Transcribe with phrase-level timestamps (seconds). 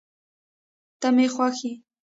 [0.99, 1.73] ته مي خوښ یې